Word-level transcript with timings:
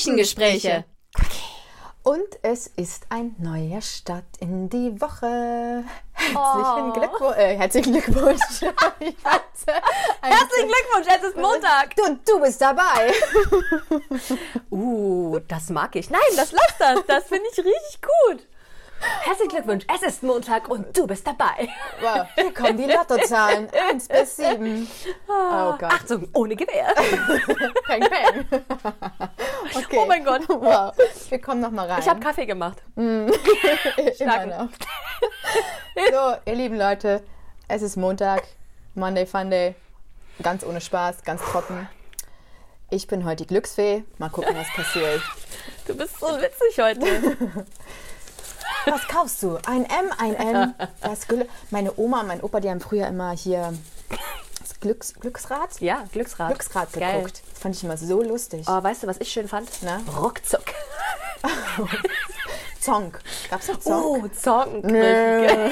Küchengespräche. 0.00 0.84
Und 2.02 2.38
es 2.40 2.66
ist 2.66 3.04
ein 3.10 3.36
neuer 3.38 3.82
Start 3.82 4.24
in 4.40 4.70
die 4.70 4.98
Woche. 5.02 5.84
Herzlichen, 6.14 6.36
Oh. 6.36 6.92
Glückwunsch, 6.92 7.36
äh, 7.36 7.56
herzlichen 7.58 7.92
Glückwunsch. 7.92 8.40
Herzlichen 10.22 10.68
Glückwunsch, 10.68 11.06
es 11.14 11.22
ist 11.22 11.36
Montag. 11.36 11.94
Du, 11.96 12.18
du 12.26 12.40
bist 12.40 12.62
dabei. 12.62 13.12
Uh, 14.70 15.38
das 15.46 15.68
mag 15.68 15.94
ich. 15.94 16.08
Nein, 16.08 16.20
das 16.36 16.52
lass 16.52 16.74
das. 16.78 17.00
Das 17.06 17.24
finde 17.24 17.44
ich 17.52 17.58
richtig 17.58 18.00
gut. 18.00 18.46
Herzlichen 19.00 19.50
Glückwunsch, 19.50 19.84
es 19.94 20.02
ist 20.02 20.22
Montag 20.22 20.68
und 20.68 20.96
du 20.96 21.06
bist 21.06 21.26
dabei. 21.26 21.68
Wow, 22.00 22.26
hier 22.34 22.52
kommen 22.52 22.76
die 22.76 22.84
Lottozahlen. 22.84 23.68
1 23.70 24.08
bis 24.08 24.36
7. 24.36 24.88
Oh 25.26 25.72
Gott. 25.78 25.84
Achtung, 25.84 26.28
ohne 26.34 26.54
Gewehr. 26.54 26.94
Peng, 27.86 28.00
peng. 28.02 28.62
Okay. 29.74 29.98
Oh 29.98 30.06
mein 30.06 30.24
Gott. 30.24 30.46
Wow. 30.48 30.92
Wir 31.28 31.40
kommen 31.40 31.60
noch 31.60 31.70
mal 31.70 31.90
rein. 31.90 32.00
Ich 32.00 32.08
habe 32.08 32.20
Kaffee 32.20 32.46
gemacht. 32.46 32.82
Immer 32.96 33.32
Stark. 34.14 34.46
noch. 34.46 34.68
So, 35.94 36.36
ihr 36.50 36.54
lieben 36.54 36.76
Leute, 36.76 37.22
es 37.68 37.82
ist 37.82 37.96
Montag, 37.96 38.42
Monday 38.94 39.26
Funday, 39.26 39.74
ganz 40.42 40.64
ohne 40.64 40.80
Spaß, 40.80 41.22
ganz 41.24 41.40
trocken. 41.42 41.88
Ich 42.90 43.06
bin 43.06 43.24
heute 43.24 43.44
die 43.44 43.46
Glücksfee. 43.46 44.04
Mal 44.18 44.30
gucken, 44.30 44.56
was 44.56 44.68
passiert. 44.74 45.22
Du 45.86 45.96
bist 45.96 46.18
so 46.18 46.26
witzig 46.26 46.78
heute. 46.78 47.66
Was 48.86 49.06
kaufst 49.08 49.42
du? 49.42 49.58
Ein 49.66 49.84
M, 49.84 50.12
ein 50.18 50.34
N. 50.34 50.74
Das 51.02 51.26
Glück. 51.28 51.48
Meine 51.70 51.92
Oma 51.98 52.20
und 52.20 52.26
mein 52.28 52.40
Opa, 52.42 52.60
die 52.60 52.70
haben 52.70 52.80
früher 52.80 53.06
immer 53.06 53.32
hier 53.32 53.72
das 54.60 54.78
Glücks 54.80 55.14
Glücksrad, 55.14 55.80
Ja, 55.80 56.04
Glücksrad. 56.12 56.48
Glücksrad 56.48 56.92
Geil. 56.92 57.18
geguckt. 57.18 57.42
Das 57.52 57.58
fand 57.60 57.74
ich 57.76 57.84
immer 57.84 57.96
so 57.96 58.22
lustig. 58.22 58.66
Oh, 58.68 58.82
weißt 58.82 59.02
du, 59.02 59.06
was 59.06 59.18
ich 59.18 59.30
schön 59.30 59.48
fand? 59.48 59.68
Na? 59.82 60.00
Ruckzuck. 60.18 60.64
Zonk. 62.80 63.20
Gab's 63.50 63.68
noch 63.68 63.78
Zonk? 63.80 64.04
Oh, 64.24 64.28
Zonk. 64.28 64.84
Nö. 64.84 65.46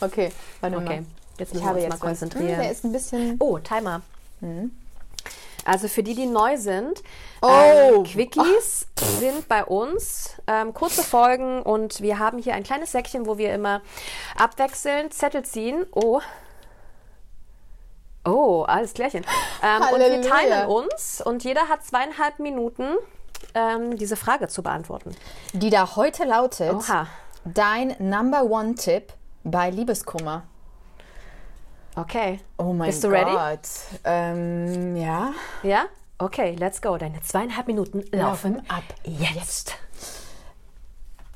Okay, 0.00 0.32
warte 0.60 0.76
Okay, 0.78 0.84
mal. 1.00 1.04
jetzt 1.38 1.54
Ich 1.54 1.54
müssen 1.54 1.54
wir 1.54 1.64
habe 1.68 1.74
uns 1.76 1.82
jetzt 1.84 1.92
mal 2.00 2.06
konzentrieren. 2.08 2.48
Hm, 2.48 2.56
der 2.60 2.72
ist 2.72 2.84
ein 2.84 2.92
bisschen. 2.92 3.36
Oh, 3.38 3.58
Timer. 3.60 4.02
Also 5.64 5.86
für 5.88 6.02
die, 6.02 6.14
die 6.14 6.26
neu 6.26 6.56
sind, 6.56 7.02
Oh. 7.40 7.48
ähm, 7.48 8.04
Quickies 8.04 8.86
sind 9.18 9.48
bei 9.48 9.64
uns 9.64 10.36
ähm, 10.46 10.74
kurze 10.74 11.02
Folgen 11.02 11.62
und 11.62 12.00
wir 12.00 12.18
haben 12.18 12.38
hier 12.38 12.54
ein 12.54 12.62
kleines 12.62 12.92
Säckchen, 12.92 13.26
wo 13.26 13.38
wir 13.38 13.52
immer 13.54 13.80
abwechselnd 14.36 15.12
Zettel 15.14 15.44
ziehen. 15.44 15.84
Oh. 15.92 16.20
Oh, 18.24 18.62
alles 18.66 18.94
klärchen. 18.94 19.24
Ähm, 19.62 19.82
und 19.92 19.98
wir 19.98 20.22
teilen 20.22 20.68
uns 20.68 21.20
und 21.24 21.42
jeder 21.42 21.68
hat 21.68 21.84
zweieinhalb 21.84 22.38
Minuten, 22.38 22.94
ähm, 23.54 23.96
diese 23.96 24.16
Frage 24.16 24.46
zu 24.48 24.62
beantworten. 24.62 25.14
Die 25.52 25.70
da 25.70 25.96
heute 25.96 26.24
lautet: 26.24 26.72
Oha. 26.72 27.06
Dein 27.44 27.96
Number 27.98 28.44
One 28.44 28.76
Tipp 28.76 29.12
bei 29.42 29.70
Liebeskummer. 29.70 30.44
Okay. 31.96 32.40
Oh 32.58 32.72
mein 32.72 32.86
Bist 32.88 33.04
du 33.04 33.10
Gott. 33.10 33.18
ready? 33.18 33.58
Ähm, 34.04 34.96
ja. 34.96 35.32
Ja? 35.62 35.84
Okay, 36.18 36.54
let's 36.58 36.80
go. 36.80 36.96
Deine 36.96 37.20
zweieinhalb 37.20 37.66
Minuten 37.66 38.02
laufen, 38.12 38.54
Laufen 38.56 38.70
ab 38.70 38.84
jetzt. 39.04 39.76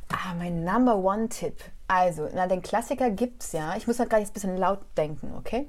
Ah, 0.08 0.34
mein 0.38 0.64
Number 0.64 0.96
One 0.96 1.28
Tipp. 1.28 1.60
Also, 1.88 2.28
na, 2.34 2.46
den 2.46 2.62
Klassiker 2.62 3.10
gibt's 3.10 3.52
ja. 3.52 3.76
Ich 3.76 3.86
muss 3.86 3.98
halt 3.98 4.08
gleich 4.10 4.28
ein 4.28 4.32
bisschen 4.32 4.56
laut 4.56 4.80
denken, 4.96 5.34
okay? 5.36 5.68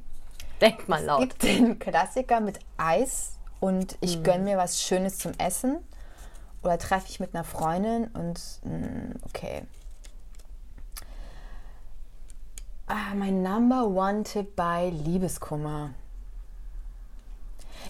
Denk 0.61 0.87
mal 0.87 1.03
laut. 1.03 1.21
gibt 1.21 1.43
den 1.43 1.79
Klassiker 1.79 2.39
mit 2.39 2.59
Eis 2.77 3.33
und 3.59 3.93
Mhm. 3.93 3.97
ich 4.01 4.23
gönn 4.23 4.43
mir 4.43 4.57
was 4.57 4.81
Schönes 4.81 5.17
zum 5.19 5.33
Essen. 5.37 5.77
Oder 6.63 6.77
treffe 6.79 7.05
ich 7.09 7.19
mit 7.19 7.33
einer 7.35 7.43
Freundin 7.43 8.07
und 8.13 8.39
mh, 8.63 9.15
okay. 9.29 9.63
Ah, 12.87 13.13
mein 13.15 13.43
Number 13.43 13.85
One 13.87 14.23
Tipp 14.23 14.55
bei 14.55 14.89
Liebeskummer. 14.89 15.93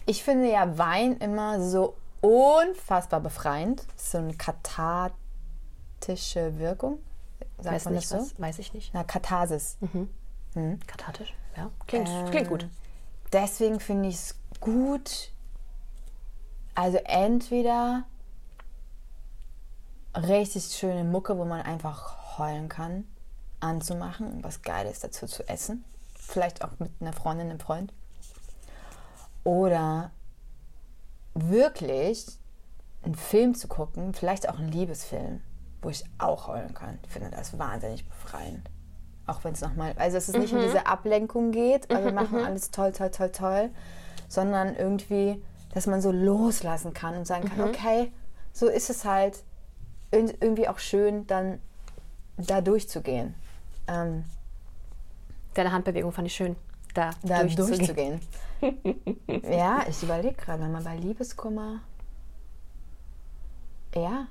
Ich 0.06 0.24
finde 0.24 0.50
ja 0.52 0.78
Wein 0.78 1.18
immer 1.18 1.62
so 1.62 1.96
unfassbar 2.22 3.20
befreiend. 3.20 3.86
So 3.96 4.18
eine 4.18 4.34
kathartische 4.34 5.18
Wirkung. 6.58 7.00
Sagt 7.60 7.76
Weiß 7.76 7.86
man 7.86 7.94
nicht, 7.96 8.12
das 8.12 8.20
so? 8.30 8.32
was? 8.32 8.40
Weiß 8.42 8.60
ich 8.60 8.74
nicht. 8.74 8.94
Na, 8.94 9.04
Katharsis. 9.04 9.78
Kathartisch? 10.88 11.36
Ja. 11.56 11.70
Klingt, 11.86 12.10
Ähm, 12.10 12.32
klingt 12.32 12.50
gut. 12.50 12.68
Deswegen 13.32 13.80
finde 13.80 14.10
ich 14.10 14.16
es 14.16 14.36
gut, 14.60 15.32
also 16.74 16.98
entweder 17.04 18.06
richtig 20.16 20.64
schöne 20.66 21.04
Mucke, 21.04 21.38
wo 21.38 21.46
man 21.46 21.62
einfach 21.62 22.38
heulen 22.38 22.70
kann, 22.70 23.06
anzumachen 23.60 24.32
und 24.32 24.44
was 24.44 24.62
Geiles 24.62 25.00
dazu 25.00 25.26
zu 25.26 25.48
essen. 25.48 25.84
Vielleicht 26.16 26.64
auch 26.64 26.72
mit 26.80 26.92
einer 27.00 27.14
Freundin, 27.14 27.50
einem 27.50 27.60
Freund. 27.60 27.94
Oder 29.44 30.12
wirklich 31.34 32.26
einen 33.04 33.16
Film 33.16 33.56
zu 33.56 33.68
gucken, 33.68 34.14
vielleicht 34.14 34.50
auch 34.50 34.58
einen 34.60 34.70
Liebesfilm, 34.70 35.42
wo 35.82 35.90
ich 35.90 36.04
auch 36.18 36.48
heulen 36.48 36.74
kann. 36.74 37.00
Ich 37.04 37.12
finde 37.12 37.30
das 37.30 37.58
wahnsinnig 37.58 38.08
befreiend. 38.08 38.70
Auch 39.26 39.44
wenn 39.44 39.54
es 39.54 39.62
nochmal, 39.62 39.94
also 39.98 40.18
dass 40.18 40.30
es 40.30 40.36
nicht 40.36 40.54
um 40.54 40.62
diese 40.62 40.88
Ablenkung 40.88 41.52
geht, 41.52 41.90
also 41.92 42.06
wir 42.06 42.14
machen 42.14 42.44
alles 42.44 42.72
toll, 42.72 42.92
toll, 42.92 43.12
toll, 43.12 43.32
toll, 43.32 43.70
sondern 44.28 44.76
irgendwie, 44.76 45.44
dass 45.74 45.86
man 45.86 46.02
so 46.02 46.12
loslassen 46.12 46.94
kann 46.94 47.16
und 47.16 47.28
sagen 47.28 47.48
kann, 47.50 47.62
okay, 47.62 48.12
so 48.54 48.68
ist 48.68 48.90
es 48.90 49.06
halt 49.06 49.44
Ir- 50.12 50.36
irgendwie 50.40 50.70
auch 50.70 50.80
schön, 50.80 51.28
dann 51.28 51.60
da 52.38 52.62
durchzugehen. 52.62 53.36
Ähm, 53.88 54.24
Deine 55.54 55.72
Handbewegung 55.72 56.12
fand 56.12 56.28
ich 56.28 56.36
schön. 56.36 56.56
Da, 56.94 57.12
da 57.24 57.42
durchzugehen. 57.44 58.20
durchzugehen. 58.62 59.52
ja, 59.52 59.82
ich 59.90 60.02
überlege 60.04 60.36
gerade 60.36 60.64
mal 60.68 60.82
bei 60.84 60.96
Liebeskummer. 60.96 61.80
Ja. 63.96 64.28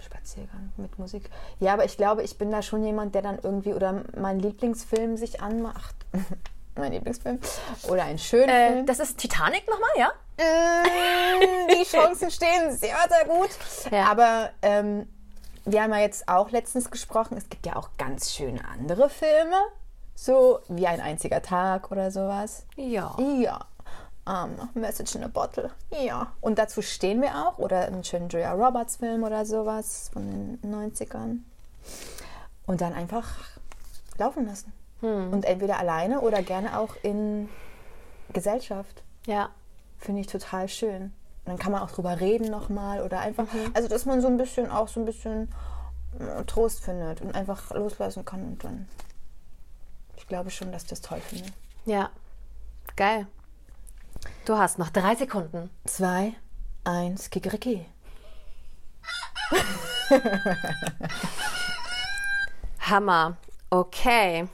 Spaziergang 0.00 0.72
mit 0.76 0.98
Musik. 0.98 1.30
Ja, 1.60 1.74
aber 1.74 1.84
ich 1.84 1.96
glaube, 1.96 2.22
ich 2.22 2.36
bin 2.36 2.50
da 2.50 2.60
schon 2.60 2.84
jemand, 2.84 3.14
der 3.14 3.22
dann 3.22 3.38
irgendwie 3.42 3.72
oder 3.72 4.02
meinen 4.16 4.40
Lieblingsfilm 4.40 5.16
sich 5.16 5.40
anmacht. 5.40 5.94
mein 6.76 6.92
Lieblingsfilm. 6.92 7.38
Oder 7.88 8.04
einen 8.04 8.18
schönen 8.18 8.48
Äh, 8.48 8.72
Film. 8.72 8.86
das 8.86 8.98
ist 9.00 9.18
Titanic 9.18 9.66
nochmal, 9.68 9.90
ja? 9.96 10.12
Mm, 10.38 11.68
die 11.68 11.84
Chancen 11.84 12.30
stehen 12.30 12.72
sehr, 12.76 12.96
sehr 13.08 13.24
gut. 13.26 13.50
Ja. 13.90 14.10
Aber 14.10 14.50
ähm, 14.62 15.06
wir 15.64 15.82
haben 15.82 15.92
ja 15.92 16.00
jetzt 16.00 16.28
auch 16.28 16.50
letztens 16.50 16.90
gesprochen, 16.90 17.36
es 17.36 17.48
gibt 17.48 17.66
ja 17.66 17.76
auch 17.76 17.90
ganz 17.98 18.32
schöne 18.32 18.66
andere 18.66 19.08
Filme. 19.08 19.56
So 20.14 20.60
wie 20.68 20.86
ein 20.86 21.00
einziger 21.00 21.42
Tag 21.42 21.90
oder 21.90 22.10
sowas. 22.10 22.66
Ja. 22.76 23.16
Ja. 23.40 23.60
Ähm, 24.28 24.68
Message 24.74 25.14
in 25.14 25.24
a 25.24 25.28
Bottle. 25.28 25.70
Ja. 25.90 26.32
Und 26.40 26.58
dazu 26.58 26.82
stehen 26.82 27.22
wir 27.22 27.34
auch. 27.34 27.58
Oder 27.58 27.86
einen 27.86 28.04
schönen 28.04 28.28
Julia 28.28 28.52
Roberts 28.52 28.96
Film 28.96 29.24
oder 29.24 29.44
sowas 29.44 30.10
von 30.12 30.58
den 30.60 30.72
90ern. 30.72 31.38
Und 32.66 32.80
dann 32.80 32.92
einfach 32.92 33.28
laufen 34.18 34.46
lassen. 34.46 34.72
Und 35.02 35.44
entweder 35.44 35.80
alleine 35.80 36.20
oder 36.20 36.42
gerne 36.42 36.78
auch 36.78 36.94
in 37.02 37.48
Gesellschaft. 38.32 39.02
Ja. 39.26 39.50
Finde 39.98 40.20
ich 40.20 40.28
total 40.28 40.68
schön. 40.68 41.12
Und 41.44 41.48
dann 41.48 41.58
kann 41.58 41.72
man 41.72 41.82
auch 41.82 41.90
drüber 41.90 42.20
reden 42.20 42.50
nochmal 42.50 43.02
oder 43.02 43.20
einfach, 43.20 43.46
also 43.74 43.88
dass 43.88 44.04
man 44.04 44.20
so 44.20 44.28
ein 44.28 44.36
bisschen 44.36 44.70
auch 44.70 44.86
so 44.86 45.00
ein 45.00 45.06
bisschen 45.06 45.48
äh, 46.18 46.44
Trost 46.44 46.84
findet 46.84 47.20
und 47.20 47.34
einfach 47.34 47.70
loslassen 47.72 48.24
kann 48.24 48.44
und 48.44 48.64
dann. 48.64 48.88
Ich 50.16 50.28
glaube 50.28 50.50
schon, 50.50 50.70
dass 50.70 50.84
ich 50.84 50.88
das 50.90 51.00
toll 51.00 51.20
finde. 51.20 51.48
Ja. 51.84 52.10
Geil. 52.94 53.26
Du 54.44 54.56
hast 54.56 54.78
noch 54.78 54.90
drei 54.90 55.16
Sekunden. 55.16 55.70
Zwei, 55.84 56.34
eins, 56.84 57.28
Kikeriki. 57.30 57.86
Hammer. 62.80 63.36
Okay. 63.70 64.46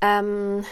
Ähm, 0.00 0.64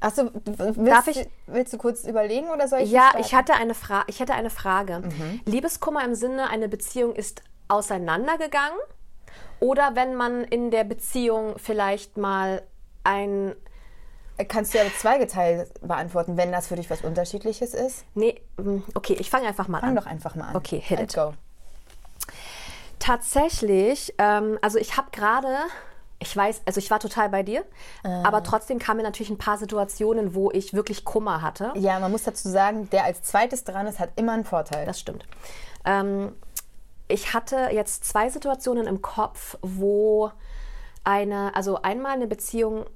Achso, 0.00 0.30
willst, 0.44 0.78
Darf 0.78 1.06
ich- 1.08 1.22
du- 1.22 1.28
willst 1.46 1.72
du 1.72 1.78
kurz 1.78 2.04
überlegen 2.04 2.48
oder 2.50 2.68
soll 2.68 2.80
ich? 2.80 2.90
ja, 2.90 3.08
starten? 3.08 3.20
ich 3.20 3.34
hatte 3.34 3.54
eine, 3.54 3.74
Fra 3.74 4.04
ich 4.08 4.20
hatte 4.20 4.34
eine 4.34 4.50
Frage. 4.50 5.02
Liebeskummer 5.46 6.04
im 6.04 6.14
Sinne, 6.14 6.50
eine 6.50 6.68
Beziehung 6.68 7.14
ist 7.14 7.42
auseinandergegangen? 7.68 8.78
Oder 9.58 9.94
wenn 9.94 10.14
man 10.14 10.44
in 10.44 10.70
der 10.70 10.84
Beziehung 10.84 11.54
vielleicht 11.58 12.16
mal 12.18 12.62
ein. 13.04 13.54
Kannst 14.48 14.74
du 14.74 14.78
ja 14.78 14.84
zweigeteilt 14.92 15.72
beantworten, 15.80 16.36
wenn 16.36 16.52
das 16.52 16.66
für 16.68 16.76
dich 16.76 16.90
was 16.90 17.00
Unterschiedliches 17.00 17.72
ist? 17.72 18.04
Nee, 18.14 18.38
mm, 18.58 18.80
okay, 18.94 19.16
ich 19.18 19.30
fange 19.30 19.46
einfach 19.48 19.66
mal 19.66 19.80
Fang 19.80 19.90
an. 19.90 19.96
doch 19.96 20.04
einfach 20.06 20.34
mal 20.34 20.48
an. 20.48 20.56
Okay, 20.56 20.78
hit 20.78 20.98
And 20.98 21.10
it. 21.10 21.16
go. 21.16 21.32
Tatsächlich, 22.98 24.14
ähm, 24.18 24.58
also 24.62 24.78
ich 24.78 24.96
habe 24.96 25.08
gerade 25.10 25.56
ich 26.18 26.34
weiß, 26.34 26.62
also 26.64 26.78
ich 26.78 26.90
war 26.90 26.98
total 26.98 27.28
bei 27.28 27.42
dir, 27.42 27.64
äh. 28.02 28.08
aber 28.08 28.42
trotzdem 28.42 28.78
kamen 28.78 28.98
mir 28.98 29.02
natürlich 29.02 29.30
ein 29.30 29.38
paar 29.38 29.58
Situationen, 29.58 30.34
wo 30.34 30.50
ich 30.50 30.72
wirklich 30.72 31.04
Kummer 31.04 31.42
hatte. 31.42 31.72
Ja, 31.76 31.98
man 32.00 32.10
muss 32.10 32.22
dazu 32.22 32.48
sagen, 32.48 32.88
der 32.90 33.04
als 33.04 33.22
zweites 33.22 33.64
dran 33.64 33.86
ist, 33.86 33.98
hat 33.98 34.10
immer 34.16 34.32
einen 34.32 34.44
Vorteil. 34.44 34.86
Das 34.86 34.98
stimmt. 34.98 35.26
Ähm, 35.84 36.32
ich 37.08 37.34
hatte 37.34 37.68
jetzt 37.70 38.04
zwei 38.04 38.30
Situationen 38.30 38.86
im 38.86 39.02
Kopf, 39.02 39.58
wo 39.62 40.30
eine, 41.04 41.54
also 41.54 41.82
einmal 41.82 42.12
eine 42.12 42.26
Beziehung, 42.26 42.86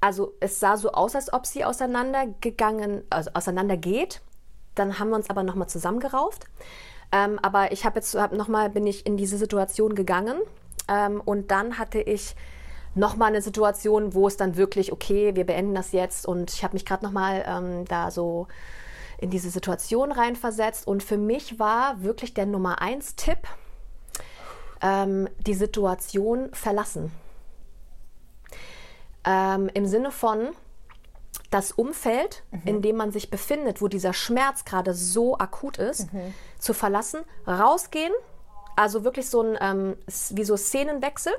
also 0.00 0.34
es 0.40 0.58
sah 0.60 0.76
so 0.76 0.92
aus, 0.92 1.14
als 1.14 1.32
ob 1.32 1.46
sie 1.46 1.64
auseinandergegangen, 1.64 3.04
also 3.10 3.30
auseinandergeht. 3.34 4.20
Dann 4.74 4.98
haben 4.98 5.10
wir 5.10 5.16
uns 5.16 5.30
aber 5.30 5.42
nochmal 5.42 5.68
zusammengerauft. 5.68 6.46
Ähm, 7.12 7.38
aber 7.42 7.72
ich 7.72 7.84
habe 7.84 7.96
jetzt 7.96 8.14
hab 8.14 8.32
nochmal, 8.32 8.70
bin 8.70 8.86
ich 8.86 9.06
in 9.06 9.16
diese 9.16 9.36
Situation 9.36 9.94
gegangen 9.94 10.40
ähm, 10.90 11.22
und 11.24 11.50
dann 11.50 11.78
hatte 11.78 12.00
ich 12.00 12.34
nochmal 12.94 13.28
eine 13.28 13.40
Situation, 13.40 14.14
wo 14.14 14.26
es 14.26 14.36
dann 14.36 14.56
wirklich, 14.56 14.92
okay, 14.92 15.36
wir 15.36 15.46
beenden 15.46 15.74
das 15.74 15.92
jetzt 15.92 16.26
und 16.26 16.52
ich 16.52 16.64
habe 16.64 16.74
mich 16.74 16.84
gerade 16.84 17.04
nochmal 17.04 17.44
ähm, 17.46 17.84
da 17.86 18.10
so 18.10 18.48
in 19.18 19.30
diese 19.30 19.50
Situation 19.50 20.12
reinversetzt 20.12 20.86
und 20.86 21.02
für 21.02 21.16
mich 21.16 21.58
war 21.58 22.02
wirklich 22.02 22.34
der 22.34 22.46
Nummer 22.46 22.82
eins 22.82 23.14
Tipp, 23.16 23.38
ähm, 24.82 25.28
die 25.46 25.54
Situation 25.54 26.48
verlassen. 26.52 27.12
Ähm, 29.24 29.70
Im 29.74 29.86
Sinne 29.86 30.10
von, 30.10 30.48
das 31.50 31.72
Umfeld, 31.72 32.44
mhm. 32.50 32.62
in 32.64 32.82
dem 32.82 32.96
man 32.96 33.12
sich 33.12 33.30
befindet, 33.30 33.82
wo 33.82 33.88
dieser 33.88 34.12
Schmerz 34.12 34.64
gerade 34.64 34.94
so 34.94 35.38
akut 35.38 35.78
ist, 35.78 36.12
mhm. 36.12 36.34
zu 36.58 36.72
verlassen, 36.74 37.20
rausgehen, 37.46 38.12
also 38.80 39.04
wirklich 39.04 39.28
so 39.28 39.42
ein, 39.42 39.58
ähm, 39.60 39.96
wie 40.30 40.44
so 40.44 40.56
Szenenwechsel, 40.56 41.32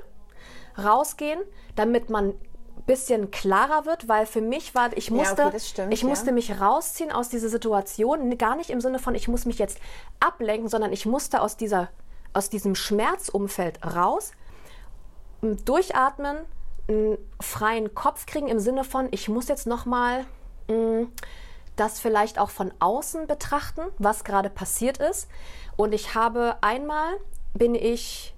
rausgehen, 0.78 1.40
damit 1.76 2.08
man 2.08 2.30
ein 2.30 2.84
bisschen 2.86 3.30
klarer 3.30 3.84
wird, 3.84 4.08
weil 4.08 4.26
für 4.26 4.40
mich 4.40 4.74
war, 4.74 4.96
ich 4.96 5.10
musste, 5.10 5.42
ja, 5.42 5.48
okay, 5.48 5.60
stimmt, 5.60 5.92
ich 5.92 6.02
ja. 6.02 6.08
musste 6.08 6.32
mich 6.32 6.60
rausziehen 6.60 7.12
aus 7.12 7.28
dieser 7.28 7.48
Situation, 7.48 8.38
gar 8.38 8.56
nicht 8.56 8.70
im 8.70 8.80
Sinne 8.80 8.98
von, 8.98 9.14
ich 9.14 9.28
muss 9.28 9.44
mich 9.44 9.58
jetzt 9.58 9.78
ablenken, 10.20 10.68
sondern 10.68 10.92
ich 10.92 11.04
musste 11.04 11.40
aus 11.40 11.56
dieser, 11.56 11.90
aus 12.32 12.48
diesem 12.48 12.74
Schmerzumfeld 12.74 13.84
raus, 13.84 14.32
durchatmen, 15.42 16.38
einen 16.88 17.18
freien 17.40 17.94
Kopf 17.94 18.26
kriegen 18.26 18.48
im 18.48 18.60
Sinne 18.60 18.84
von, 18.84 19.08
ich 19.10 19.28
muss 19.28 19.48
jetzt 19.48 19.66
nochmal 19.66 20.24
mm, 20.68 21.04
das 21.76 22.00
vielleicht 22.00 22.38
auch 22.38 22.50
von 22.50 22.72
außen 22.78 23.26
betrachten, 23.26 23.82
was 23.98 24.24
gerade 24.24 24.50
passiert 24.50 24.98
ist. 24.98 25.28
Und 25.76 25.94
ich 25.94 26.14
habe 26.14 26.56
einmal, 26.60 27.14
bin 27.54 27.74
ich 27.74 28.34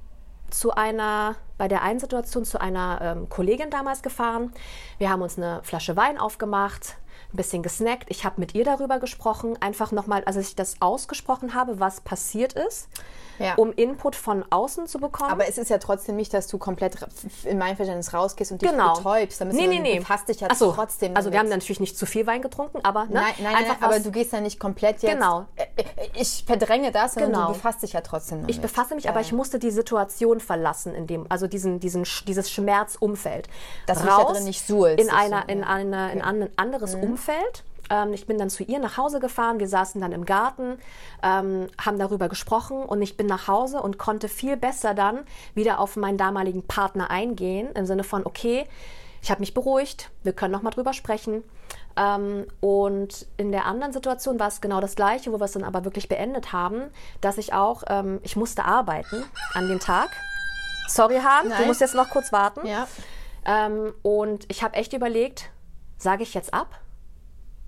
zu 0.50 0.72
einer, 0.72 1.36
bei 1.58 1.68
der 1.68 1.82
einen 1.82 1.98
Situation 1.98 2.44
zu 2.44 2.60
einer 2.60 3.00
ähm, 3.02 3.28
Kollegin 3.28 3.70
damals 3.70 4.02
gefahren. 4.02 4.52
Wir 4.98 5.10
haben 5.10 5.22
uns 5.22 5.36
eine 5.36 5.60
Flasche 5.64 5.96
Wein 5.96 6.18
aufgemacht, 6.18 6.96
ein 7.34 7.36
bisschen 7.36 7.62
gesnackt. 7.62 8.06
Ich 8.08 8.24
habe 8.24 8.40
mit 8.40 8.54
ihr 8.54 8.64
darüber 8.64 8.98
gesprochen, 8.98 9.60
einfach 9.60 9.92
nochmal, 9.92 10.22
als 10.24 10.36
ich 10.36 10.54
das 10.54 10.80
ausgesprochen 10.80 11.54
habe, 11.54 11.80
was 11.80 12.00
passiert 12.00 12.52
ist 12.52 12.88
ja. 13.38 13.54
um 13.54 13.72
Input 13.72 14.16
von 14.16 14.44
außen 14.50 14.86
zu 14.86 14.98
bekommen. 14.98 15.30
Aber 15.30 15.48
es 15.48 15.58
ist 15.58 15.70
ja 15.70 15.78
trotzdem 15.78 16.16
nicht, 16.16 16.32
dass 16.34 16.46
du 16.46 16.58
komplett 16.58 16.96
in 17.44 17.58
mein 17.58 17.76
Verständnis 17.76 18.12
rausgehst 18.12 18.52
und 18.52 18.62
dich 18.62 18.70
genau. 18.70 18.96
betäubst. 18.96 19.40
Damit 19.40 19.56
nee, 19.56 19.66
nee, 19.66 19.80
nee. 19.80 19.98
befasst 19.98 20.28
dich 20.28 20.40
ja 20.40 20.54
so, 20.54 20.72
trotzdem. 20.72 21.16
Also 21.16 21.32
wir 21.32 21.38
haben 21.38 21.48
natürlich 21.48 21.80
nicht 21.80 21.96
zu 21.96 22.06
viel 22.06 22.26
Wein 22.26 22.42
getrunken, 22.42 22.80
aber 22.82 23.04
ne? 23.06 23.14
nein, 23.14 23.34
nein, 23.42 23.54
einfach 23.56 23.80
nein, 23.80 23.90
aber 23.90 24.00
du 24.00 24.10
gehst 24.10 24.32
ja 24.32 24.40
nicht 24.40 24.60
komplett 24.60 25.02
jetzt. 25.02 25.12
Genau. 25.12 25.46
Ich 26.14 26.44
verdränge 26.46 26.92
das, 26.92 27.14
sondern 27.14 27.32
genau. 27.32 27.46
du 27.48 27.52
befasst 27.54 27.82
dich 27.82 27.92
ja 27.92 28.00
trotzdem 28.00 28.38
damit. 28.38 28.54
Ich 28.54 28.60
befasse 28.60 28.94
mich, 28.94 29.04
ja. 29.04 29.10
aber 29.10 29.20
ich 29.20 29.32
musste 29.32 29.58
die 29.58 29.70
Situation 29.70 30.40
verlassen, 30.40 30.94
in 30.94 31.06
dem, 31.06 31.26
also 31.28 31.46
diesen, 31.46 31.80
diesen, 31.80 32.04
dieses 32.26 32.50
Schmerzumfeld. 32.50 33.48
Dass 33.86 34.00
du 34.00 34.06
da 34.06 34.24
drin 34.24 34.44
nicht 34.44 34.66
suhlst. 34.66 35.00
In, 35.00 35.10
einer, 35.10 35.48
in, 35.48 35.64
eine, 35.64 36.12
in 36.12 36.22
ein 36.22 36.50
anderes 36.56 36.96
mhm. 36.96 37.04
Umfeld 37.04 37.23
ähm, 37.90 38.12
ich 38.12 38.26
bin 38.26 38.38
dann 38.38 38.50
zu 38.50 38.62
ihr 38.62 38.78
nach 38.78 38.96
Hause 38.96 39.20
gefahren, 39.20 39.60
wir 39.60 39.68
saßen 39.68 40.00
dann 40.00 40.12
im 40.12 40.24
Garten, 40.24 40.78
ähm, 41.22 41.68
haben 41.82 41.98
darüber 41.98 42.28
gesprochen 42.28 42.82
und 42.82 43.02
ich 43.02 43.16
bin 43.16 43.26
nach 43.26 43.48
Hause 43.48 43.82
und 43.82 43.98
konnte 43.98 44.28
viel 44.28 44.56
besser 44.56 44.94
dann 44.94 45.20
wieder 45.54 45.78
auf 45.78 45.96
meinen 45.96 46.18
damaligen 46.18 46.62
Partner 46.66 47.10
eingehen, 47.10 47.68
im 47.74 47.86
Sinne 47.86 48.04
von, 48.04 48.24
okay, 48.24 48.66
ich 49.22 49.30
habe 49.30 49.40
mich 49.40 49.54
beruhigt, 49.54 50.10
wir 50.22 50.32
können 50.32 50.52
noch 50.52 50.62
mal 50.62 50.70
drüber 50.70 50.92
sprechen. 50.92 51.44
Ähm, 51.96 52.46
und 52.60 53.26
in 53.36 53.52
der 53.52 53.66
anderen 53.66 53.92
Situation 53.92 54.38
war 54.38 54.48
es 54.48 54.60
genau 54.60 54.80
das 54.80 54.96
Gleiche, 54.96 55.32
wo 55.32 55.40
wir 55.40 55.44
es 55.44 55.52
dann 55.52 55.64
aber 55.64 55.84
wirklich 55.84 56.08
beendet 56.08 56.52
haben, 56.52 56.82
dass 57.20 57.38
ich 57.38 57.52
auch, 57.54 57.84
ähm, 57.88 58.20
ich 58.22 58.36
musste 58.36 58.64
arbeiten 58.64 59.24
an 59.54 59.68
dem 59.68 59.80
Tag. 59.80 60.10
Sorry, 60.88 61.20
Hahn, 61.20 61.48
Nein. 61.48 61.62
du 61.62 61.66
musst 61.66 61.80
jetzt 61.80 61.94
noch 61.94 62.10
kurz 62.10 62.32
warten. 62.32 62.66
Ja. 62.66 62.86
Ähm, 63.46 63.94
und 64.02 64.44
ich 64.48 64.62
habe 64.62 64.74
echt 64.74 64.92
überlegt, 64.92 65.50
sage 65.96 66.22
ich 66.22 66.34
jetzt 66.34 66.52
ab? 66.52 66.80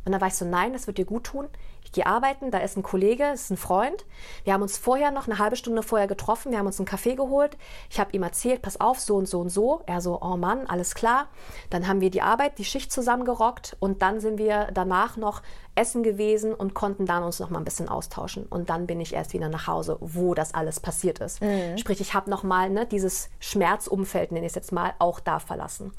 Und 0.06 0.12
dann 0.12 0.20
war 0.20 0.28
ich 0.28 0.34
so, 0.34 0.44
nein, 0.44 0.72
das 0.72 0.86
wird 0.86 0.98
dir 0.98 1.04
gut 1.04 1.24
tun. 1.24 1.48
Ich 1.84 1.92
gehe 1.92 2.06
arbeiten, 2.06 2.50
da 2.50 2.58
ist 2.58 2.76
ein 2.76 2.82
Kollege, 2.82 3.30
ist 3.32 3.50
ein 3.50 3.56
Freund. 3.56 4.04
Wir 4.44 4.54
haben 4.54 4.62
uns 4.62 4.78
vorher 4.78 5.10
noch 5.10 5.26
eine 5.26 5.38
halbe 5.38 5.56
Stunde 5.56 5.82
vorher 5.82 6.06
getroffen, 6.08 6.50
wir 6.50 6.58
haben 6.58 6.66
uns 6.66 6.80
einen 6.80 6.86
Kaffee 6.86 7.14
geholt. 7.14 7.56
Ich 7.90 8.00
habe 8.00 8.12
ihm 8.12 8.22
erzählt, 8.22 8.62
pass 8.62 8.80
auf, 8.80 8.98
so 8.98 9.16
und 9.16 9.28
so 9.28 9.40
und 9.40 9.50
so. 9.50 9.82
Er 9.86 10.00
so, 10.00 10.20
oh 10.20 10.36
Mann, 10.36 10.66
alles 10.66 10.94
klar. 10.94 11.28
Dann 11.70 11.86
haben 11.86 12.00
wir 12.00 12.10
die 12.10 12.22
Arbeit, 12.22 12.58
die 12.58 12.64
Schicht 12.64 12.92
zusammengerockt 12.92 13.76
und 13.80 14.02
dann 14.02 14.20
sind 14.20 14.38
wir 14.38 14.68
danach 14.74 15.16
noch 15.16 15.42
essen 15.76 16.02
gewesen 16.02 16.54
und 16.54 16.74
konnten 16.74 17.06
dann 17.06 17.22
uns 17.22 17.38
noch 17.38 17.50
mal 17.50 17.58
ein 17.58 17.64
bisschen 17.64 17.88
austauschen. 17.88 18.46
Und 18.46 18.70
dann 18.70 18.86
bin 18.86 19.00
ich 19.00 19.12
erst 19.12 19.32
wieder 19.32 19.48
nach 19.48 19.66
Hause, 19.66 19.96
wo 20.00 20.34
das 20.34 20.54
alles 20.54 20.80
passiert 20.80 21.18
ist. 21.20 21.42
Mhm. 21.42 21.78
Sprich, 21.78 22.00
ich 22.00 22.14
habe 22.14 22.30
noch 22.30 22.42
mal 22.42 22.70
ne, 22.70 22.86
dieses 22.86 23.30
Schmerzumfeld, 23.38 24.32
nenne 24.32 24.46
ich 24.46 24.50
es 24.50 24.56
jetzt 24.56 24.72
mal, 24.72 24.94
auch 24.98 25.20
da 25.20 25.38
verlassen. 25.38 25.92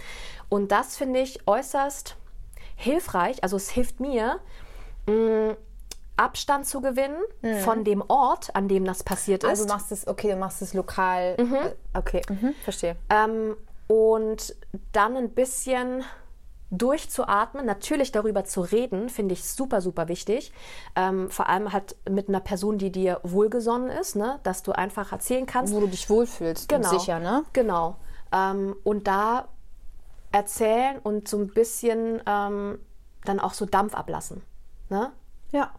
Und 0.49 0.71
das 0.71 0.97
finde 0.97 1.19
ich 1.19 1.47
äußerst 1.47 2.17
hilfreich, 2.77 3.43
also 3.43 3.57
es 3.57 3.69
hilft 3.69 3.99
mir, 3.99 4.39
mh, 5.07 5.13
mm, 5.13 5.57
Abstand 6.17 6.65
zu 6.65 6.81
gewinnen 6.81 7.21
mhm. 7.43 7.59
von 7.59 7.83
dem 7.83 8.03
Ort, 8.07 8.55
an 8.55 8.67
dem 8.67 8.85
das 8.85 9.03
passiert 9.03 9.43
also 9.43 9.53
ist. 9.53 9.59
Also 9.59 9.67
du 9.67 9.73
machst 9.73 9.91
es, 9.91 10.07
okay, 10.07 10.31
du 10.31 10.37
machst 10.37 10.61
es 10.63 10.73
lokal. 10.73 11.37
Mhm. 11.37 11.53
Äh, 11.53 11.75
okay, 11.93 12.21
mhm. 12.27 12.55
verstehe. 12.63 12.95
Ähm, 13.09 13.55
und 13.87 14.55
dann 14.93 15.15
ein 15.15 15.29
bisschen 15.29 16.03
durchzuatmen, 16.71 17.65
natürlich 17.65 18.11
darüber 18.11 18.43
zu 18.43 18.61
reden, 18.61 19.09
finde 19.09 19.33
ich 19.33 19.45
super, 19.45 19.79
super 19.79 20.07
wichtig. 20.07 20.51
Ähm, 20.95 21.29
vor 21.29 21.47
allem 21.47 21.71
halt 21.71 21.95
mit 22.09 22.27
einer 22.27 22.41
Person, 22.41 22.77
die 22.77 22.91
dir 22.91 23.21
wohlgesonnen 23.23 23.89
ist, 23.89 24.15
ne? 24.15 24.39
dass 24.43 24.63
du 24.63 24.73
einfach 24.73 25.11
erzählen 25.11 25.45
kannst. 25.45 25.73
Wo 25.73 25.79
du 25.79 25.87
dich 25.87 26.09
wohlfühlst 26.09 26.67
genau, 26.67 26.89
sicher, 26.89 27.19
ne? 27.19 27.43
Genau. 27.53 27.95
Ähm, 28.33 28.75
und 28.83 29.07
da 29.07 29.47
erzählen 30.31 30.99
und 30.99 31.27
so 31.27 31.37
ein 31.37 31.47
bisschen 31.47 32.21
ähm, 32.25 32.79
dann 33.25 33.39
auch 33.39 33.53
so 33.53 33.65
Dampf 33.65 33.93
ablassen. 33.95 34.41
Ne? 34.89 35.11
Ja. 35.51 35.71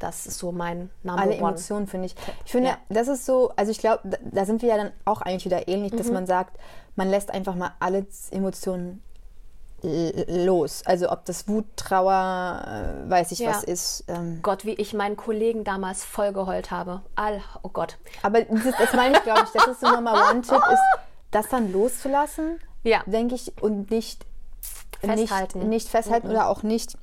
Das 0.00 0.26
ist 0.26 0.38
so 0.38 0.52
mein 0.52 0.90
Number 1.02 1.22
Alle 1.22 1.36
Emotionen, 1.36 1.86
finde 1.86 2.06
ich. 2.06 2.16
Ich 2.44 2.52
finde, 2.52 2.70
ja. 2.70 2.78
das 2.88 3.08
ist 3.08 3.24
so, 3.24 3.52
also 3.56 3.70
ich 3.70 3.78
glaube, 3.78 4.00
da, 4.04 4.18
da, 4.22 4.44
sind 4.44 4.60
wir 4.60 4.68
ja 4.68 4.76
dann 4.76 4.90
auch 5.04 5.22
eigentlich 5.22 5.44
wieder 5.44 5.68
ähnlich, 5.68 5.92
mhm. 5.92 5.96
dass 5.98 6.10
man 6.10 6.26
sagt, 6.26 6.58
man 6.96 7.08
lässt 7.08 7.30
einfach 7.30 7.54
mal 7.54 7.70
alle 7.78 8.04
Emotionen 8.30 9.02
los. 9.84 10.82
Also 10.86 11.10
ob 11.10 11.24
das 11.24 11.46
Wut, 11.46 11.64
Trauer, 11.76 13.04
äh, 13.06 13.10
weiß 13.10 13.32
ich 13.32 13.40
ja. 13.40 13.50
was 13.50 13.64
ist. 13.64 14.04
Ähm. 14.08 14.40
Gott, 14.42 14.64
wie 14.64 14.74
ich 14.74 14.94
meinen 14.94 15.16
Kollegen 15.16 15.64
damals 15.64 16.04
voll 16.04 16.32
geheult 16.32 16.70
habe. 16.70 17.02
All, 17.14 17.42
oh 17.62 17.68
Gott. 17.68 17.98
Aber 18.22 18.42
das, 18.42 18.76
das 18.78 18.92
meine 18.94 19.16
ich, 19.16 19.22
glaube 19.22 19.42
ich, 19.44 19.50
das 19.50 19.66
ist 19.66 19.80
so 19.80 19.88
nochmal 19.88 20.32
One-Tipp, 20.32 20.62
ist, 20.72 20.82
das 21.30 21.48
dann 21.48 21.72
loszulassen, 21.72 22.60
ja. 22.84 23.02
denke 23.06 23.34
ich, 23.34 23.52
und 23.60 23.90
nicht 23.90 24.24
festhalten, 25.00 25.58
nicht, 25.58 25.68
nicht 25.68 25.88
festhalten 25.88 26.28
mhm. 26.28 26.34
oder 26.34 26.48
auch 26.48 26.62
nicht 26.62 26.96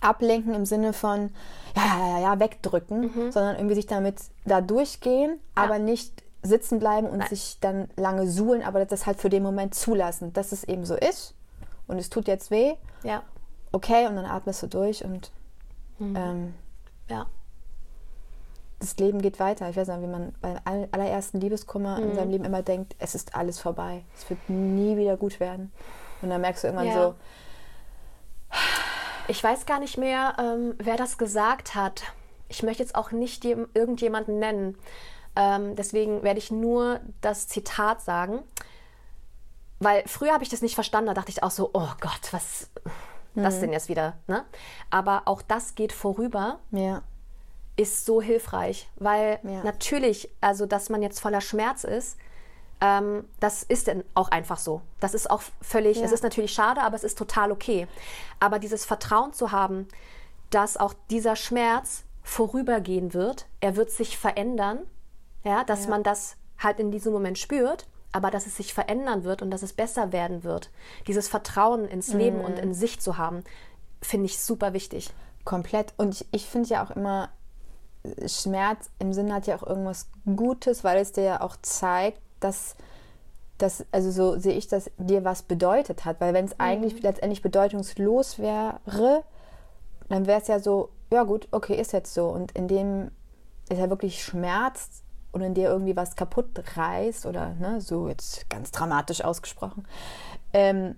ablenken 0.00 0.54
im 0.54 0.66
Sinne 0.66 0.92
von 0.92 1.30
ja, 1.76 1.84
ja, 1.84 2.08
ja, 2.08 2.18
ja 2.20 2.40
wegdrücken, 2.40 3.02
mhm. 3.02 3.32
sondern 3.32 3.56
irgendwie 3.56 3.74
sich 3.74 3.86
damit 3.86 4.16
da 4.44 4.60
durchgehen, 4.60 5.38
ja. 5.56 5.64
aber 5.64 5.78
nicht 5.78 6.22
sitzen 6.42 6.78
bleiben 6.78 7.06
und 7.06 7.18
Nein. 7.18 7.28
sich 7.28 7.58
dann 7.60 7.88
lange 7.96 8.28
suhlen, 8.28 8.62
aber 8.62 8.84
das 8.84 9.06
halt 9.06 9.18
für 9.18 9.30
den 9.30 9.42
Moment 9.42 9.74
zulassen, 9.74 10.32
dass 10.32 10.52
es 10.52 10.64
eben 10.64 10.84
so 10.84 10.96
ist 10.96 11.34
und 11.86 11.98
es 11.98 12.10
tut 12.10 12.26
jetzt 12.26 12.50
weh. 12.50 12.74
Ja. 13.04 13.22
Okay, 13.70 14.06
und 14.06 14.16
dann 14.16 14.26
atmest 14.26 14.62
du 14.62 14.66
durch 14.66 15.04
und 15.04 15.30
mhm. 15.98 16.16
ähm, 16.16 16.54
ja. 17.08 17.26
Das 18.82 18.96
Leben 18.96 19.22
geht 19.22 19.38
weiter. 19.38 19.70
Ich 19.70 19.76
weiß 19.76 19.86
nicht, 19.86 20.02
wie 20.02 20.08
man 20.08 20.34
beim 20.40 20.58
allerersten 20.90 21.38
Liebeskummer 21.40 21.98
mhm. 21.98 22.02
in 22.10 22.14
seinem 22.16 22.30
Leben 22.32 22.44
immer 22.44 22.62
denkt, 22.62 22.96
es 22.98 23.14
ist 23.14 23.36
alles 23.36 23.60
vorbei. 23.60 24.02
Es 24.16 24.28
wird 24.28 24.50
nie 24.50 24.96
wieder 24.96 25.16
gut 25.16 25.38
werden. 25.38 25.70
Und 26.20 26.30
dann 26.30 26.40
merkst 26.40 26.64
du 26.64 26.66
irgendwann 26.68 26.88
ja. 26.88 26.94
so. 26.94 27.14
Ich 29.28 29.42
weiß 29.42 29.66
gar 29.66 29.78
nicht 29.78 29.98
mehr, 29.98 30.34
ähm, 30.36 30.74
wer 30.78 30.96
das 30.96 31.16
gesagt 31.16 31.76
hat. 31.76 32.02
Ich 32.48 32.64
möchte 32.64 32.82
jetzt 32.82 32.96
auch 32.96 33.12
nicht 33.12 33.44
irgendjemanden 33.44 34.40
nennen. 34.40 34.76
Ähm, 35.36 35.76
deswegen 35.76 36.24
werde 36.24 36.40
ich 36.40 36.50
nur 36.50 36.98
das 37.20 37.46
Zitat 37.46 38.00
sagen. 38.00 38.40
Weil 39.78 40.02
früher 40.08 40.32
habe 40.32 40.42
ich 40.42 40.50
das 40.50 40.60
nicht 40.60 40.74
verstanden. 40.74 41.06
Da 41.06 41.14
dachte 41.14 41.30
ich 41.30 41.44
auch 41.44 41.52
so, 41.52 41.70
oh 41.72 41.88
Gott, 42.00 42.32
was 42.32 42.68
mhm. 43.34 43.44
das 43.44 43.60
denn 43.60 43.72
jetzt 43.72 43.88
wieder? 43.88 44.14
Ne? 44.26 44.44
Aber 44.90 45.22
auch 45.26 45.40
das 45.40 45.76
geht 45.76 45.92
vorüber. 45.92 46.58
Ja. 46.72 47.02
Ist 47.76 48.04
so 48.04 48.20
hilfreich. 48.20 48.88
Weil 48.96 49.38
ja. 49.42 49.62
natürlich, 49.64 50.28
also 50.40 50.66
dass 50.66 50.90
man 50.90 51.02
jetzt 51.02 51.20
voller 51.20 51.40
Schmerz 51.40 51.84
ist, 51.84 52.16
Ähm, 52.84 53.28
das 53.38 53.62
ist 53.62 53.86
dann 53.86 54.02
auch 54.14 54.28
einfach 54.30 54.58
so. 54.58 54.82
Das 54.98 55.14
ist 55.14 55.30
auch 55.30 55.42
völlig, 55.60 55.98
Ja. 55.98 56.04
es 56.04 56.10
ist 56.10 56.24
natürlich 56.24 56.52
schade, 56.52 56.80
aber 56.82 56.96
es 56.96 57.04
ist 57.04 57.16
total 57.16 57.52
okay. 57.52 57.86
Aber 58.40 58.58
dieses 58.58 58.84
Vertrauen 58.84 59.32
zu 59.32 59.52
haben, 59.52 59.86
dass 60.50 60.76
auch 60.76 60.92
dieser 61.08 61.36
Schmerz 61.36 62.02
vorübergehen 62.24 63.14
wird, 63.14 63.46
er 63.60 63.76
wird 63.76 63.92
sich 63.92 64.18
verändern, 64.18 64.80
ja, 65.44 65.62
dass 65.62 65.84
Ja. 65.84 65.90
man 65.90 66.02
das 66.02 66.34
halt 66.58 66.80
in 66.80 66.90
diesem 66.90 67.12
Moment 67.12 67.38
spürt, 67.38 67.86
aber 68.10 68.32
dass 68.32 68.46
es 68.48 68.56
sich 68.56 68.74
verändern 68.74 69.22
wird 69.22 69.42
und 69.42 69.52
dass 69.52 69.62
es 69.62 69.72
besser 69.74 70.10
werden 70.10 70.42
wird. 70.42 70.68
Dieses 71.06 71.28
Vertrauen 71.28 71.84
ins 71.86 72.12
Leben 72.12 72.38
Mhm. 72.38 72.44
und 72.44 72.58
in 72.58 72.74
sich 72.74 72.98
zu 72.98 73.16
haben, 73.16 73.44
finde 74.00 74.26
ich 74.26 74.40
super 74.40 74.72
wichtig. 74.72 75.10
Komplett. 75.44 75.94
Und 75.98 76.14
ich, 76.16 76.26
ich 76.32 76.46
finde 76.46 76.68
ja 76.70 76.84
auch 76.84 76.90
immer, 76.90 77.28
Schmerz 78.26 78.90
im 78.98 79.12
Sinne 79.12 79.34
hat 79.34 79.46
ja 79.46 79.56
auch 79.56 79.66
irgendwas 79.66 80.08
Gutes, 80.36 80.84
weil 80.84 80.98
es 80.98 81.12
dir 81.12 81.22
ja 81.22 81.40
auch 81.40 81.56
zeigt, 81.62 82.20
dass 82.40 82.74
das, 83.58 83.84
also 83.92 84.10
so 84.10 84.38
sehe 84.38 84.54
ich 84.54 84.66
das, 84.66 84.90
dir 84.98 85.24
was 85.24 85.42
bedeutet 85.42 86.04
hat. 86.04 86.20
Weil 86.20 86.34
wenn 86.34 86.44
es 86.44 86.58
eigentlich 86.58 87.00
letztendlich 87.02 87.42
bedeutungslos 87.42 88.38
wäre, 88.38 89.22
dann 90.08 90.26
wäre 90.26 90.40
es 90.40 90.48
ja 90.48 90.58
so, 90.58 90.90
ja 91.10 91.22
gut, 91.22 91.48
okay, 91.52 91.80
ist 91.80 91.92
jetzt 91.92 92.12
so. 92.12 92.28
Und 92.28 92.52
in 92.52 92.66
dem 92.68 93.10
es 93.68 93.78
ja 93.78 93.88
wirklich 93.88 94.22
schmerzt 94.22 95.04
und 95.30 95.40
in 95.42 95.54
dir 95.54 95.68
irgendwie 95.68 95.96
was 95.96 96.16
kaputt 96.16 96.62
reißt 96.76 97.26
oder 97.26 97.54
ne, 97.54 97.80
so 97.80 98.08
jetzt 98.08 98.50
ganz 98.50 98.70
dramatisch 98.72 99.24
ausgesprochen, 99.24 99.86
ähm, 100.52 100.96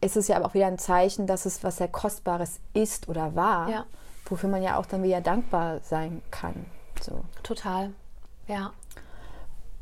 ist 0.00 0.16
es 0.16 0.28
ja 0.28 0.36
aber 0.36 0.46
auch 0.46 0.54
wieder 0.54 0.66
ein 0.66 0.78
Zeichen, 0.78 1.26
dass 1.26 1.46
es 1.46 1.62
was 1.62 1.76
sehr 1.76 1.88
Kostbares 1.88 2.60
ist 2.74 3.08
oder 3.08 3.34
war, 3.34 3.68
Ja. 3.68 3.84
Wofür 4.26 4.48
man 4.48 4.62
ja 4.62 4.76
auch 4.76 4.86
dann 4.86 5.02
wieder 5.02 5.20
dankbar 5.20 5.80
sein 5.82 6.22
kann. 6.30 6.66
So. 7.00 7.24
Total. 7.42 7.90
Ja. 8.46 8.72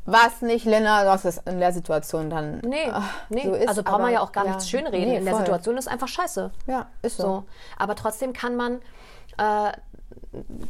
Was 0.05 0.41
nicht, 0.41 0.65
Lena, 0.65 1.03
das 1.03 1.25
ist 1.25 1.47
in 1.47 1.59
der 1.59 1.71
Situation 1.71 2.29
dann. 2.31 2.59
Nee, 2.61 2.89
ah, 2.91 3.03
nee. 3.29 3.43
so 3.43 3.53
ist, 3.53 3.67
also 3.67 3.83
braucht 3.83 3.99
man 4.01 4.11
ja 4.11 4.21
auch 4.21 4.31
gar 4.31 4.45
nichts 4.45 4.67
schönreden. 4.69 5.07
nee, 5.09 5.17
in 5.17 5.25
der 5.25 5.33
voll. 5.35 5.43
Situation 5.43 5.77
ist 5.77 5.87
einfach 5.87 6.07
scheiße. 6.07 6.51
Ja, 6.65 6.87
ist 7.03 7.17
so. 7.17 7.23
So. 7.23 7.43
Aber 7.77 7.95
trotzdem 7.95 8.33
kann 8.33 8.55
man 8.55 8.81
äh, 9.37 9.71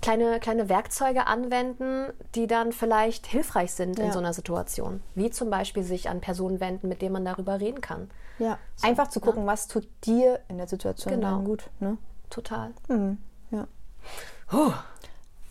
kleine, 0.01 0.39
kleine 0.41 0.67
Werkzeuge 0.67 1.27
anwenden, 1.27 2.07
die 2.35 2.47
dann 2.47 2.73
vielleicht 2.73 3.27
hilfreich 3.27 3.71
sind 3.73 3.97
in 3.99 4.07
Ja. 4.07 4.11
so 4.11 4.19
einer 4.19 4.33
Situation. 4.33 5.01
Wie 5.15 5.29
zum 5.29 5.49
Beispiel 5.49 5.83
sich 5.83 6.09
an 6.09 6.19
Personen 6.19 6.59
wenden, 6.59 6.89
mit 6.89 7.01
denen 7.01 7.13
man 7.13 7.23
darüber 7.23 7.61
reden 7.61 7.79
kann. 7.79 8.09
Ja, 8.39 8.57
einfach 8.81 9.07
zu 9.07 9.19
gucken, 9.21 9.45
was 9.45 9.67
tut 9.67 9.87
dir 10.05 10.39
in 10.49 10.57
der 10.57 10.67
Situation 10.67 11.13
Genau. 11.13 11.39
gut. 11.39 11.69
Ne? 11.79 11.97
Total. 12.29 12.71
Ja. 14.51 14.83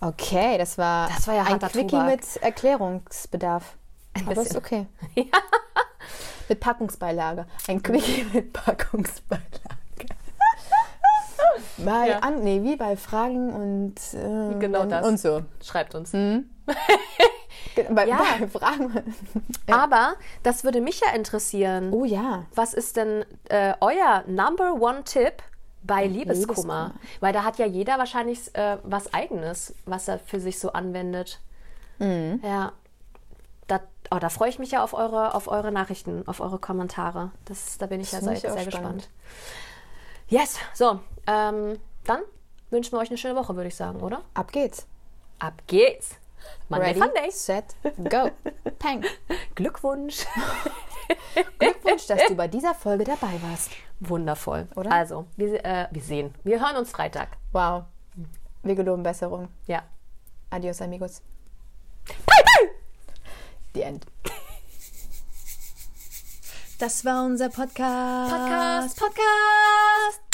Okay, 0.00 0.58
das 0.58 0.78
war, 0.78 1.08
Das 1.08 1.26
war 1.26 1.34
ja 1.34 1.42
ein 1.44 1.58
Quickie 1.58 2.00
mit 2.00 2.36
Erklärungsbedarf. 2.40 3.74
Aber 4.14 4.32
ist 4.32 4.54
bisschen. 4.54 4.56
okay. 4.56 4.86
Mit 6.48 6.60
Packungsbeilage. 6.60 7.46
Ein 7.66 7.82
Quickie 7.82 8.24
mit 8.32 8.52
Packungsbeilage. 8.54 9.44
Bei, 11.78 12.08
Ja. 12.08 12.18
an, 12.20 12.42
nee, 12.42 12.62
wie 12.62 12.76
bei 12.76 12.96
Fragen 12.96 13.52
und, 13.52 13.94
äh, 14.14 14.58
Genau 14.58 14.84
das. 14.86 15.06
und 15.06 15.18
so. 15.20 15.42
Schreibt 15.62 15.94
uns. 15.94 16.10
Ge- 17.74 17.86
Bei, 17.90 18.06
Ja. 18.06 18.18
bei 18.38 18.48
Fragen. 18.48 19.14
Aber 19.70 20.14
das 20.42 20.64
würde 20.64 20.80
mich 20.80 21.00
ja 21.00 21.12
interessieren. 21.12 21.92
Oh 21.92 22.04
ja. 22.04 22.46
Was 22.54 22.72
ist 22.74 22.96
denn 22.96 23.24
äh, 23.50 23.74
euer 23.80 24.24
Number 24.26 24.74
One 24.80 25.04
Tipp 25.04 25.34
bei 25.82 26.06
Liebeskummer? 26.06 26.44
Liebeskummer. 26.48 26.94
Weil 27.20 27.32
da 27.32 27.44
hat 27.44 27.58
ja 27.58 27.66
jeder 27.66 27.98
wahrscheinlich 27.98 28.54
äh, 28.54 28.78
was 28.82 29.12
Eigenes, 29.14 29.74
was 29.86 30.08
er 30.08 30.18
für 30.18 30.40
sich 30.40 30.58
so 30.58 30.72
anwendet. 30.72 31.40
Mhm. 31.98 32.40
Ja. 32.42 32.72
Da, 33.66 33.80
oh, 34.10 34.18
da 34.18 34.28
freue 34.28 34.48
ich 34.48 34.58
mich 34.58 34.70
ja 34.70 34.82
auf 34.82 34.94
eure, 34.94 35.34
auf 35.34 35.48
eure 35.48 35.70
Nachrichten, 35.72 36.26
auf 36.26 36.40
eure 36.40 36.58
Kommentare. 36.58 37.32
Das, 37.44 37.78
da 37.78 37.86
bin 37.86 38.00
ich 38.00 38.10
Das 38.10 38.24
ja 38.24 38.34
sehr, 38.34 38.52
sehr 38.52 38.64
gespannt. 38.64 39.08
Yes, 40.28 40.58
so. 40.74 41.00
Ähm, 41.26 41.78
dann 42.04 42.20
wünschen 42.70 42.92
wir 42.92 42.98
euch 43.00 43.08
eine 43.08 43.18
schöne 43.18 43.36
Woche, 43.36 43.56
würde 43.56 43.68
ich 43.68 43.76
sagen, 43.76 44.00
oder? 44.00 44.22
Ab 44.34 44.52
geht's. 44.52 44.86
Ab 45.38 45.54
geht's. 45.66 46.16
Monday 46.68 46.88
Ready, 46.88 47.00
Fun 47.00 47.10
Day. 47.14 47.30
set, 47.30 47.64
go. 48.10 48.30
Peng. 48.78 49.04
Glückwunsch. 49.54 50.24
Glückwunsch, 51.58 52.06
dass 52.06 52.26
du 52.26 52.34
bei 52.34 52.48
dieser 52.48 52.74
Folge 52.74 53.04
dabei 53.04 53.40
warst. 53.42 53.70
Wundervoll. 54.00 54.68
Oder? 54.76 54.92
Also, 54.92 55.26
wir, 55.36 55.64
äh, 55.64 55.88
wir 55.90 56.02
sehen. 56.02 56.34
Wir 56.44 56.60
hören 56.60 56.76
uns 56.76 56.90
Freitag. 56.90 57.36
Wow. 57.52 57.84
Wir 58.62 58.74
geloben 58.74 59.02
Besserung. 59.02 59.48
Ja. 59.66 59.82
Adios, 60.50 60.80
amigos. 60.82 61.22
The 63.74 63.82
end. 63.82 64.06
Das 66.78 67.04
war 67.04 67.24
unser 67.24 67.48
Podcast. 67.48 68.30
Podcast, 68.30 69.00
Podcast. 69.00 70.27